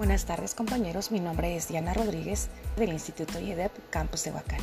Buenas 0.00 0.24
tardes 0.24 0.54
compañeros, 0.54 1.10
mi 1.10 1.20
nombre 1.20 1.54
es 1.54 1.68
Diana 1.68 1.92
Rodríguez 1.92 2.48
del 2.78 2.88
Instituto 2.88 3.38
IEDEP 3.38 3.70
Campus 3.90 4.24
de 4.24 4.30
Huacán 4.30 4.60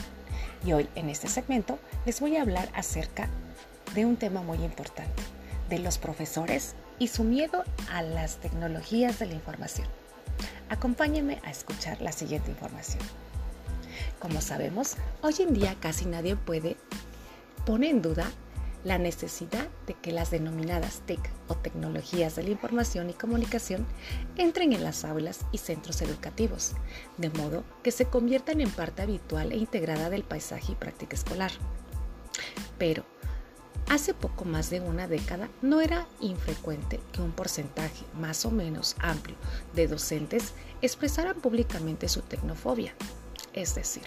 y 0.65 0.73
hoy 0.73 0.89
en 0.95 1.11
este 1.11 1.27
segmento 1.27 1.77
les 2.07 2.19
voy 2.21 2.37
a 2.37 2.41
hablar 2.41 2.69
acerca 2.73 3.29
de 3.93 4.07
un 4.07 4.15
tema 4.15 4.41
muy 4.41 4.57
importante, 4.63 5.21
de 5.69 5.77
los 5.77 5.99
profesores 5.99 6.73
y 6.97 7.09
su 7.09 7.23
miedo 7.23 7.63
a 7.91 8.01
las 8.01 8.37
tecnologías 8.37 9.19
de 9.19 9.27
la 9.27 9.35
información. 9.35 9.87
Acompáñenme 10.69 11.39
a 11.43 11.51
escuchar 11.51 12.01
la 12.01 12.13
siguiente 12.13 12.49
información. 12.49 13.03
Como 14.17 14.41
sabemos, 14.41 14.95
hoy 15.21 15.35
en 15.37 15.53
día 15.53 15.75
casi 15.79 16.05
nadie 16.05 16.35
puede 16.35 16.77
poner 17.63 17.91
en 17.91 18.01
duda 18.01 18.25
la 18.87 18.97
necesidad 18.97 19.67
de 19.85 19.95
que 19.95 20.13
las 20.13 20.31
denominadas 20.31 21.01
TIC 21.05 21.19
o 21.49 21.55
tecnologías 21.55 22.37
de 22.37 22.43
la 22.43 22.51
información 22.51 23.09
y 23.09 23.13
comunicación 23.13 23.85
entren 24.37 24.71
en 24.71 24.81
las 24.81 25.03
aulas 25.03 25.41
y 25.51 25.57
centros 25.57 26.01
educativos, 26.01 26.71
de 27.17 27.29
modo 27.29 27.65
que 27.83 27.91
se 27.91 28.05
conviertan 28.05 28.61
en 28.61 28.71
parte 28.71 29.01
habitual 29.01 29.51
e 29.51 29.57
integrada 29.57 30.09
del 30.09 30.23
paisaje 30.23 30.71
y 30.71 30.75
práctica 30.75 31.17
escolar. 31.17 31.51
Pero, 32.77 33.03
hace 33.89 34.13
poco 34.13 34.45
más 34.45 34.69
de 34.69 34.79
una 34.79 35.09
década 35.09 35.49
no 35.61 35.81
era 35.81 36.07
infrecuente 36.21 37.01
que 37.11 37.21
un 37.21 37.33
porcentaje 37.33 38.05
más 38.13 38.45
o 38.45 38.51
menos 38.51 38.95
amplio 38.99 39.35
de 39.75 39.87
docentes 39.89 40.53
expresaran 40.81 41.41
públicamente 41.41 42.07
su 42.07 42.21
tecnofobia 42.21 42.95
es 43.57 43.73
decir, 43.73 44.03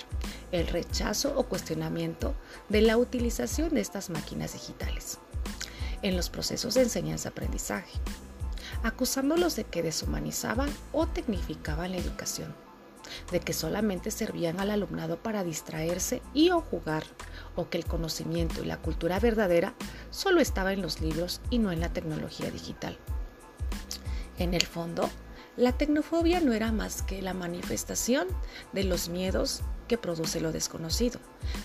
el 0.53 0.67
rechazo 0.67 1.33
o 1.37 1.45
cuestionamiento 1.45 2.35
de 2.69 2.83
la 2.83 2.97
utilización 2.97 3.71
de 3.71 3.81
estas 3.81 4.11
máquinas 4.11 4.53
digitales 4.53 5.19
en 6.03 6.17
los 6.17 6.31
procesos 6.31 6.75
de 6.75 6.83
enseñanza-aprendizaje, 6.83 7.99
acusándolos 8.83 9.57
de 9.57 9.65
que 9.65 9.83
deshumanizaban 9.83 10.71
o 10.93 11.07
tecnificaban 11.07 11.93
la 11.93 11.99
educación, 11.99 12.55
de 13.31 13.41
que 13.41 13.53
solamente 13.53 14.11
servían 14.11 14.61
al 14.61 14.71
alumnado 14.71 15.23
para 15.23 15.45
distraerse 15.45 16.23
y 16.33 16.51
o 16.51 16.61
jugar, 16.61 17.05
o 17.57 17.69
que 17.69 17.79
el 17.79 17.85
conocimiento 17.85 18.63
y 18.63 18.67
la 18.67 18.79
cultura 18.79 19.21
verdadera 19.21 19.75
solo 20.11 20.41
estaba 20.41 20.73
en 20.73 20.83
los 20.83 21.01
libros 21.01 21.41
y 21.51 21.59
no 21.59 21.73
en 21.73 21.81
la 21.81 21.93
tecnología 21.93 22.51
digital. 22.51 22.97
En 24.39 24.55
el 24.55 24.65
fondo, 24.65 25.11
la 25.57 25.73
tecnofobia 25.73 26.41
no 26.41 26.55
era 26.55 26.73
más 26.73 27.03
que 27.03 27.21
la 27.21 27.35
manifestación 27.35 28.27
de 28.73 28.85
los 28.85 29.11
miedos 29.11 29.61
que 29.91 29.99
produce 29.99 30.41
lo 30.41 30.53
desconocido, 30.53 31.19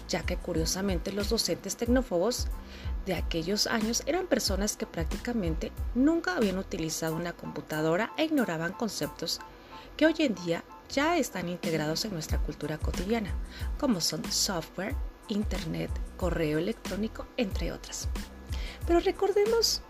ya 0.09 0.23
que 0.23 0.35
curiosamente 0.35 1.11
los 1.11 1.29
docentes 1.29 1.77
tecnófobos 1.77 2.47
de 3.05 3.13
aquellos 3.13 3.67
años 3.67 4.01
eran 4.07 4.25
personas 4.25 4.77
que 4.77 4.87
prácticamente 4.87 5.71
nunca 5.93 6.35
habían 6.35 6.57
utilizado 6.57 7.15
una 7.15 7.33
computadora 7.33 8.13
e 8.17 8.23
ignoraban 8.23 8.73
conceptos 8.73 9.41
que 9.95 10.07
hoy 10.07 10.15
en 10.17 10.33
día 10.33 10.63
ya 10.89 11.17
están 11.17 11.49
integrados 11.49 12.03
en 12.05 12.13
nuestra 12.13 12.39
cultura 12.39 12.79
cotidiana, 12.79 13.31
como 13.77 14.01
son 14.01 14.25
software, 14.31 14.95
internet, 15.27 15.91
correo 16.17 16.57
electrónico, 16.57 17.27
entre 17.37 17.71
otras. 17.71 18.07
Pero 18.87 19.01
recordemos 19.01 19.83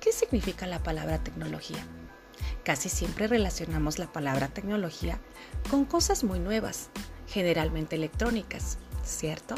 qué 0.00 0.12
significa 0.12 0.66
la 0.66 0.82
palabra 0.82 1.22
tecnología. 1.22 1.86
Casi 2.64 2.88
siempre 2.88 3.26
relacionamos 3.26 3.98
la 3.98 4.10
palabra 4.10 4.48
tecnología 4.48 5.20
con 5.68 5.84
cosas 5.84 6.24
muy 6.24 6.38
nuevas, 6.38 6.88
generalmente 7.32 7.96
electrónicas, 7.96 8.78
¿cierto? 9.02 9.54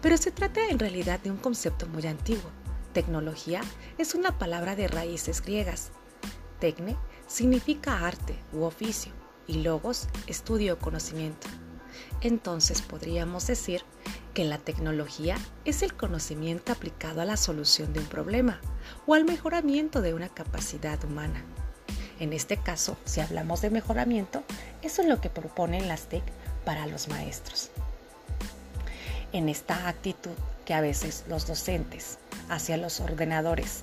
Pero 0.00 0.16
se 0.16 0.30
trata 0.30 0.68
en 0.68 0.78
realidad 0.78 1.20
de 1.20 1.30
un 1.30 1.36
concepto 1.36 1.86
muy 1.86 2.06
antiguo. 2.06 2.50
Tecnología 2.92 3.60
es 3.98 4.14
una 4.14 4.38
palabra 4.38 4.74
de 4.74 4.88
raíces 4.88 5.42
griegas. 5.42 5.90
Tecne 6.58 6.96
significa 7.26 8.06
arte 8.06 8.38
u 8.52 8.62
oficio 8.62 9.12
y 9.46 9.62
logos 9.62 10.08
estudio 10.26 10.74
o 10.74 10.78
conocimiento. 10.78 11.48
Entonces 12.22 12.82
podríamos 12.82 13.46
decir 13.46 13.82
que 14.32 14.44
la 14.44 14.58
tecnología 14.58 15.36
es 15.64 15.82
el 15.82 15.94
conocimiento 15.94 16.72
aplicado 16.72 17.20
a 17.20 17.24
la 17.24 17.36
solución 17.36 17.92
de 17.92 18.00
un 18.00 18.06
problema 18.06 18.60
o 19.06 19.14
al 19.14 19.24
mejoramiento 19.24 20.00
de 20.00 20.14
una 20.14 20.28
capacidad 20.28 21.02
humana. 21.04 21.44
En 22.18 22.32
este 22.32 22.56
caso, 22.56 22.96
si 23.04 23.20
hablamos 23.20 23.60
de 23.60 23.70
mejoramiento, 23.70 24.42
eso 24.82 25.02
es 25.02 25.08
lo 25.08 25.20
que 25.20 25.28
proponen 25.28 25.88
las 25.88 26.02
TIC 26.02 26.22
para 26.64 26.86
los 26.86 27.08
maestros. 27.08 27.70
En 29.32 29.48
esta 29.48 29.88
actitud 29.88 30.32
que 30.64 30.74
a 30.74 30.80
veces 30.80 31.24
los 31.28 31.46
docentes 31.46 32.18
hacia 32.48 32.76
los 32.76 33.00
ordenadores 33.00 33.82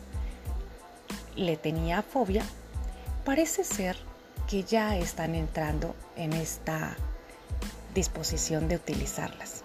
le 1.36 1.58
tenía 1.58 2.02
fobia, 2.02 2.44
parece 3.26 3.64
ser 3.64 3.96
que 4.50 4.64
ya 4.64 4.98
están 4.98 5.36
entrando 5.36 5.96
en 6.16 6.34
esta 6.34 6.96
disposición 7.94 8.68
de 8.68 8.76
utilizarlas. 8.76 9.64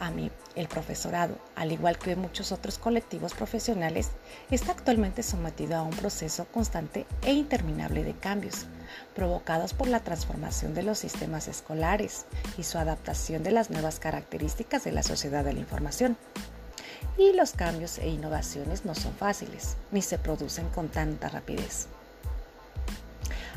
A 0.00 0.10
mí, 0.10 0.30
el 0.54 0.66
profesorado, 0.66 1.36
al 1.56 1.72
igual 1.72 1.98
que 1.98 2.16
muchos 2.16 2.52
otros 2.52 2.78
colectivos 2.78 3.34
profesionales, 3.34 4.08
está 4.50 4.72
actualmente 4.72 5.22
sometido 5.22 5.76
a 5.76 5.82
un 5.82 5.90
proceso 5.90 6.46
constante 6.46 7.06
e 7.20 7.34
interminable 7.34 8.02
de 8.02 8.14
cambios, 8.14 8.64
provocados 9.14 9.74
por 9.74 9.88
la 9.88 10.00
transformación 10.00 10.72
de 10.72 10.84
los 10.84 10.98
sistemas 10.98 11.48
escolares 11.48 12.24
y 12.56 12.62
su 12.62 12.78
adaptación 12.78 13.42
de 13.42 13.50
las 13.50 13.68
nuevas 13.68 14.00
características 14.00 14.84
de 14.84 14.92
la 14.92 15.02
sociedad 15.02 15.44
de 15.44 15.52
la 15.52 15.60
información. 15.60 16.16
Y 17.18 17.34
los 17.34 17.52
cambios 17.52 17.98
e 17.98 18.08
innovaciones 18.08 18.86
no 18.86 18.94
son 18.94 19.12
fáciles, 19.12 19.76
ni 19.90 20.00
se 20.00 20.16
producen 20.16 20.70
con 20.70 20.88
tanta 20.88 21.28
rapidez. 21.28 21.88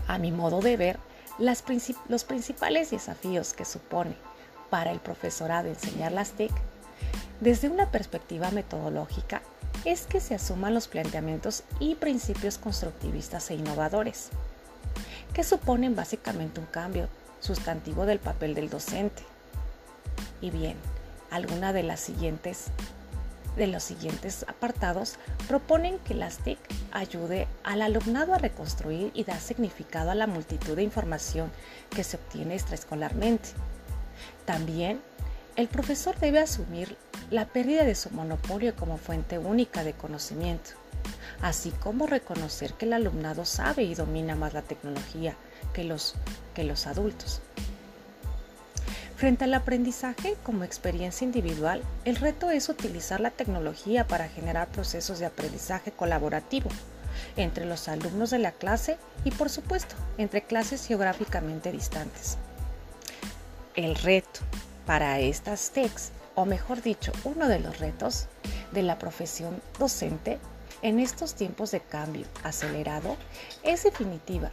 A 0.10 0.18
mi 0.18 0.34
modo 0.34 0.60
de 0.60 0.76
ver, 0.76 1.00
los 1.40 2.24
principales 2.26 2.92
desafíos 2.92 3.54
que 3.54 3.64
supone 3.64 4.33
para 4.74 4.92
el 4.92 5.00
profesorado 5.00 5.68
enseñar 5.68 6.12
las 6.14 6.32
TIC 6.32 6.52
desde 7.42 7.70
una 7.70 7.92
perspectiva 7.92 8.50
metodológica 8.50 9.44
es 9.86 10.08
que 10.08 10.20
se 10.20 10.34
asuman 10.34 10.74
los 10.74 10.88
planteamientos 10.88 11.62
y 11.80 11.94
principios 11.94 12.58
constructivistas 12.58 13.52
e 13.52 13.54
innovadores, 13.54 14.30
que 15.32 15.44
suponen 15.44 15.96
básicamente 15.96 16.60
un 16.60 16.66
cambio 16.66 17.08
sustantivo 17.40 18.08
del 18.08 18.18
papel 18.18 18.56
del 18.56 18.72
docente. 18.72 19.22
Y 20.42 20.50
bien, 20.50 20.76
alguna 21.30 21.72
de 21.72 21.84
las 21.84 22.00
siguientes 22.00 22.72
de 23.56 23.68
los 23.68 23.84
siguientes 23.84 24.44
apartados 24.48 25.18
proponen 25.48 26.00
que 26.00 26.16
las 26.16 26.40
TIC 26.40 26.58
ayude 26.92 27.48
al 27.64 27.84
alumnado 27.84 28.34
a 28.34 28.40
reconstruir 28.40 29.12
y 29.14 29.24
dar 29.24 29.40
significado 29.40 30.10
a 30.10 30.16
la 30.16 30.26
multitud 30.26 30.76
de 30.76 30.82
información 30.82 31.52
que 31.92 32.04
se 32.04 32.18
obtiene 32.18 32.56
extraescolarmente. 32.56 33.50
También, 34.46 35.02
el 35.56 35.68
profesor 35.68 36.20
debe 36.20 36.40
asumir 36.40 36.98
la 37.30 37.46
pérdida 37.46 37.84
de 37.84 37.96
su 37.96 38.10
monopolio 38.12 38.76
como 38.76 38.98
fuente 38.98 39.38
única 39.38 39.84
de 39.84 39.94
conocimiento, 39.94 40.72
así 41.42 41.72
como 41.72 42.08
reconocer 42.08 42.74
que 42.74 42.86
el 42.86 42.94
alumnado 42.94 43.46
sabe 43.46 43.84
y 43.84 43.96
domina 43.96 44.36
más 44.36 44.54
la 44.54 44.62
tecnología 44.62 45.36
que 45.74 45.84
los, 45.84 46.16
que 46.54 46.64
los 46.64 46.88
adultos. 46.88 47.42
Frente 49.16 49.46
al 49.46 49.54
aprendizaje 49.54 50.36
como 50.44 50.64
experiencia 50.64 51.24
individual, 51.24 51.82
el 52.04 52.18
reto 52.18 52.50
es 52.50 52.68
utilizar 52.68 53.22
la 53.22 53.32
tecnología 53.32 54.06
para 54.06 54.28
generar 54.28 54.68
procesos 54.68 55.20
de 55.20 55.26
aprendizaje 55.26 55.92
colaborativo 55.92 56.70
entre 57.38 57.66
los 57.66 57.88
alumnos 57.88 58.32
de 58.32 58.40
la 58.40 58.52
clase 58.52 58.98
y 59.24 59.32
por 59.32 59.50
supuesto 59.50 59.96
entre 60.18 60.42
clases 60.42 60.86
geográficamente 60.86 61.72
distantes. 61.72 62.38
El 63.76 63.96
reto 63.96 64.42
para 64.86 65.20
estas 65.20 65.72
TECs, 65.72 66.12
o 66.36 66.46
mejor 66.46 66.84
dicho, 66.84 67.12
uno 67.24 67.48
de 67.48 67.60
los 67.60 67.80
retos 67.80 68.28
de 68.72 68.84
la 68.84 69.00
profesión 69.00 69.64
docente 69.80 70.38
en 70.84 71.00
estos 71.00 71.34
tiempos 71.34 71.72
de 71.72 71.80
cambio 71.80 72.28
acelerado 72.44 73.18
es 73.64 73.84
definitiva. 73.84 74.52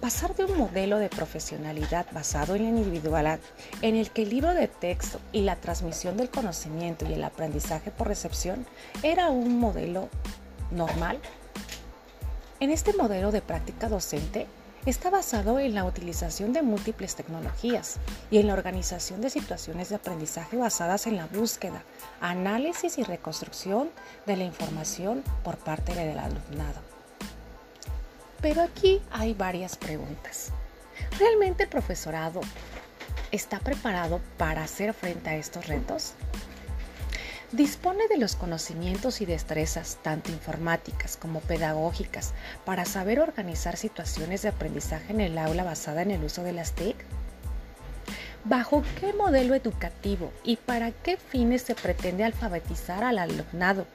Pasar 0.00 0.34
de 0.34 0.44
un 0.44 0.58
modelo 0.58 0.98
de 0.98 1.08
profesionalidad 1.08 2.06
basado 2.10 2.56
en 2.56 2.64
la 2.64 2.70
individualidad, 2.70 3.38
en 3.80 3.94
el 3.94 4.10
que 4.10 4.22
el 4.22 4.30
libro 4.30 4.52
de 4.52 4.66
texto 4.66 5.20
y 5.30 5.42
la 5.42 5.54
transmisión 5.54 6.16
del 6.16 6.30
conocimiento 6.30 7.06
y 7.08 7.12
el 7.12 7.22
aprendizaje 7.22 7.92
por 7.92 8.08
recepción 8.08 8.66
era 9.04 9.30
un 9.30 9.60
modelo 9.60 10.08
normal, 10.72 11.20
en 12.58 12.70
este 12.70 12.92
modelo 12.92 13.30
de 13.30 13.40
práctica 13.40 13.88
docente 13.88 14.48
está 14.86 15.10
basado 15.10 15.58
en 15.58 15.74
la 15.74 15.84
utilización 15.84 16.52
de 16.52 16.62
múltiples 16.62 17.14
tecnologías 17.16 17.96
y 18.30 18.38
en 18.38 18.46
la 18.46 18.54
organización 18.54 19.20
de 19.20 19.30
situaciones 19.30 19.88
de 19.88 19.96
aprendizaje 19.96 20.56
basadas 20.56 21.06
en 21.06 21.16
la 21.16 21.26
búsqueda, 21.26 21.82
análisis 22.20 22.98
y 22.98 23.02
reconstrucción 23.02 23.90
de 24.26 24.36
la 24.36 24.44
información 24.44 25.22
por 25.44 25.56
parte 25.56 25.94
del 25.94 26.18
alumnado. 26.18 26.80
Pero 28.40 28.62
aquí 28.62 29.00
hay 29.10 29.34
varias 29.34 29.76
preguntas. 29.76 30.52
¿Realmente 31.18 31.64
el 31.64 31.68
profesorado 31.68 32.40
está 33.32 33.58
preparado 33.60 34.20
para 34.36 34.62
hacer 34.62 34.94
frente 34.94 35.30
a 35.30 35.36
estos 35.36 35.66
retos? 35.66 36.14
Dispone 37.52 38.08
de 38.08 38.18
los 38.18 38.36
conocimientos 38.36 39.22
y 39.22 39.24
destrezas, 39.24 39.96
tanto 40.02 40.30
informáticas 40.30 41.16
como 41.16 41.40
pedagógicas, 41.40 42.34
para 42.66 42.84
saber 42.84 43.20
organizar 43.20 43.78
situaciones 43.78 44.42
de 44.42 44.50
aprendizaje 44.50 45.14
en 45.14 45.22
el 45.22 45.38
aula 45.38 45.64
basada 45.64 46.02
en 46.02 46.10
el 46.10 46.22
uso 46.22 46.42
de 46.42 46.52
las 46.52 46.72
TIC. 46.72 46.96
¿Bajo 48.44 48.82
qué 49.00 49.14
modelo 49.14 49.54
educativo 49.54 50.30
y 50.44 50.56
para 50.56 50.90
qué 50.90 51.16
fines 51.16 51.62
se 51.62 51.74
pretende 51.74 52.22
alfabetizar 52.22 53.02
al 53.02 53.18
alumnado 53.18 53.86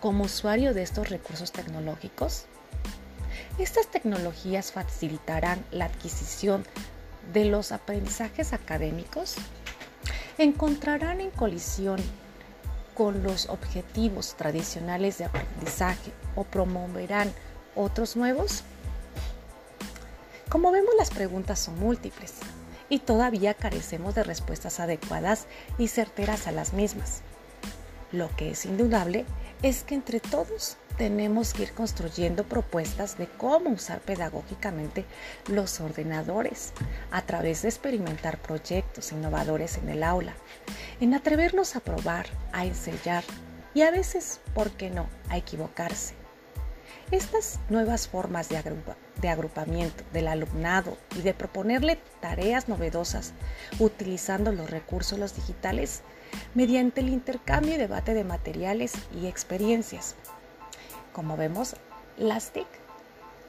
como 0.00 0.24
usuario 0.24 0.72
de 0.72 0.82
estos 0.82 1.10
recursos 1.10 1.52
tecnológicos? 1.52 2.46
Estas 3.58 3.88
tecnologías 3.88 4.72
facilitarán 4.72 5.62
la 5.70 5.84
adquisición 5.84 6.64
de 7.34 7.44
los 7.44 7.72
aprendizajes 7.72 8.54
académicos. 8.54 9.34
Encontrarán 10.38 11.20
en 11.20 11.30
colisión 11.30 12.00
con 12.94 13.22
los 13.22 13.48
objetivos 13.48 14.34
tradicionales 14.36 15.18
de 15.18 15.24
aprendizaje 15.24 16.12
o 16.36 16.44
promoverán 16.44 17.32
otros 17.74 18.16
nuevos? 18.16 18.64
Como 20.48 20.70
vemos, 20.70 20.94
las 20.98 21.10
preguntas 21.10 21.58
son 21.58 21.78
múltiples 21.78 22.34
y 22.88 22.98
todavía 22.98 23.54
carecemos 23.54 24.14
de 24.14 24.22
respuestas 24.22 24.80
adecuadas 24.80 25.46
y 25.78 25.88
certeras 25.88 26.46
a 26.46 26.52
las 26.52 26.74
mismas. 26.74 27.22
Lo 28.12 28.28
que 28.36 28.50
es 28.50 28.66
indudable 28.66 29.24
es 29.62 29.82
que 29.82 29.94
entre 29.94 30.20
todos 30.20 30.76
tenemos 30.96 31.52
que 31.52 31.64
ir 31.64 31.72
construyendo 31.72 32.44
propuestas 32.44 33.18
de 33.18 33.26
cómo 33.26 33.70
usar 33.70 34.00
pedagógicamente 34.00 35.04
los 35.48 35.80
ordenadores 35.80 36.72
a 37.10 37.22
través 37.22 37.62
de 37.62 37.68
experimentar 37.68 38.38
proyectos 38.38 39.12
innovadores 39.12 39.78
en 39.78 39.88
el 39.88 40.02
aula, 40.02 40.34
en 41.00 41.14
atrevernos 41.14 41.76
a 41.76 41.80
probar, 41.80 42.26
a 42.52 42.64
ensayar 42.64 43.24
y 43.74 43.82
a 43.82 43.90
veces, 43.90 44.40
¿por 44.54 44.70
qué 44.72 44.90
no?, 44.90 45.08
a 45.28 45.36
equivocarse. 45.36 46.14
Estas 47.10 47.58
nuevas 47.68 48.08
formas 48.08 48.48
de, 48.48 48.62
de, 49.20 49.28
agrupamiento 49.28 50.02
del 50.12 50.28
alumnado 50.28 50.96
y 51.16 51.20
de 51.20 51.34
proponerle 51.34 51.98
tareas 52.20 52.68
novedosas 52.68 53.34
utilizando 53.78 54.50
los 54.52 54.70
recursos 54.70 55.18
los 55.18 55.36
digitales 55.36 56.02
mediante 56.54 57.02
el 57.02 57.10
intercambio 57.10 57.74
y 57.74 57.78
debate 57.78 58.14
de 58.14 58.24
materiales 58.24 58.94
y 59.14 59.26
experiencias 59.26 60.16
como 61.12 61.36
vemos, 61.36 61.76
las 62.16 62.52
TIC 62.52 62.66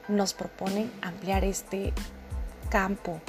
nos 0.08 0.34
proponen 0.34 0.92
ampliar 1.02 1.44
este 1.44 1.94
campo 2.70 3.20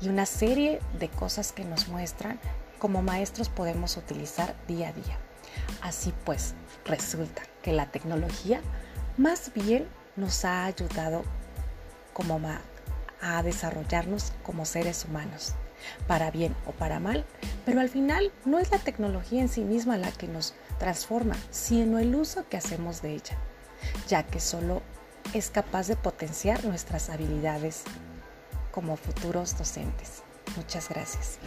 y 0.00 0.08
una 0.08 0.26
serie 0.26 0.80
de 0.98 1.08
cosas 1.08 1.52
que 1.52 1.64
nos 1.64 1.88
muestran 1.88 2.40
como 2.78 3.02
maestros 3.02 3.48
podemos 3.48 3.96
utilizar 3.96 4.56
día 4.66 4.88
a 4.88 4.92
día. 4.92 5.18
Así 5.82 6.12
pues, 6.24 6.54
resulta 6.84 7.42
que 7.62 7.72
la 7.72 7.90
tecnología 7.90 8.60
más 9.16 9.52
bien 9.54 9.86
nos 10.16 10.44
ha 10.44 10.64
ayudado 10.64 11.22
como 12.12 12.40
a 13.20 13.42
desarrollarnos 13.42 14.32
como 14.42 14.64
seres 14.64 15.04
humanos, 15.04 15.54
para 16.06 16.30
bien 16.30 16.54
o 16.66 16.72
para 16.72 17.00
mal, 17.00 17.24
pero 17.64 17.80
al 17.80 17.88
final 17.88 18.32
no 18.44 18.58
es 18.58 18.70
la 18.70 18.78
tecnología 18.78 19.40
en 19.40 19.48
sí 19.48 19.62
misma 19.62 19.96
la 19.96 20.12
que 20.12 20.28
nos 20.28 20.54
transforma, 20.78 21.36
sino 21.50 21.98
el 21.98 22.14
uso 22.14 22.48
que 22.48 22.56
hacemos 22.56 23.02
de 23.02 23.14
ella, 23.14 23.38
ya 24.08 24.22
que 24.24 24.40
solo 24.40 24.82
es 25.34 25.50
capaz 25.50 25.88
de 25.88 25.96
potenciar 25.96 26.64
nuestras 26.64 27.08
habilidades 27.10 27.84
como 28.70 28.96
futuros 28.96 29.56
docentes. 29.56 30.22
Muchas 30.56 30.88
gracias. 30.88 31.38